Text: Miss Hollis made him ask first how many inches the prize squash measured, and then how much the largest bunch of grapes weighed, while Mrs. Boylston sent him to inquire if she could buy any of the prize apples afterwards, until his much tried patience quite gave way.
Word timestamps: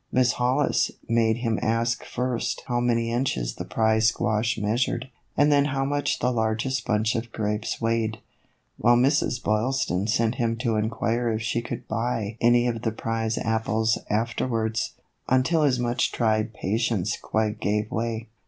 Miss 0.11 0.31
Hollis 0.31 0.89
made 1.07 1.37
him 1.37 1.59
ask 1.61 2.03
first 2.03 2.63
how 2.65 2.79
many 2.79 3.11
inches 3.11 3.53
the 3.53 3.65
prize 3.65 4.07
squash 4.07 4.57
measured, 4.57 5.09
and 5.37 5.51
then 5.51 5.65
how 5.65 5.85
much 5.85 6.17
the 6.17 6.31
largest 6.31 6.87
bunch 6.87 7.13
of 7.13 7.31
grapes 7.31 7.79
weighed, 7.79 8.17
while 8.79 8.95
Mrs. 8.97 9.39
Boylston 9.43 10.07
sent 10.07 10.33
him 10.41 10.55
to 10.57 10.75
inquire 10.75 11.29
if 11.31 11.43
she 11.43 11.61
could 11.61 11.87
buy 11.87 12.35
any 12.41 12.65
of 12.65 12.81
the 12.81 12.91
prize 12.91 13.37
apples 13.37 13.99
afterwards, 14.09 14.93
until 15.29 15.61
his 15.61 15.77
much 15.77 16.11
tried 16.11 16.51
patience 16.51 17.15
quite 17.15 17.59
gave 17.59 17.91
way. 17.91 18.27